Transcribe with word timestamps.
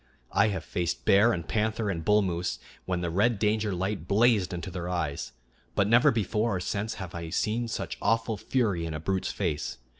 I 0.31 0.47
have 0.47 0.63
faced 0.63 1.05
bear 1.05 1.31
and 1.31 1.47
panther 1.47 1.87
and 1.91 2.03
bull 2.03 2.23
moose 2.23 2.57
when 2.85 3.01
the 3.01 3.11
red 3.11 3.37
danger 3.37 3.71
light 3.71 4.07
blazed 4.07 4.51
into 4.51 4.71
their 4.71 4.89
eyes; 4.89 5.31
but 5.75 5.87
never 5.87 6.09
before 6.09 6.55
or 6.55 6.59
since 6.59 6.95
have 6.95 7.13
I 7.13 7.29
seen 7.29 7.67
such 7.67 7.99
awful 8.01 8.35
fury 8.35 8.87
in 8.87 8.95
a 8.95 8.99
brute's 8.99 9.31
face. 9.31 9.77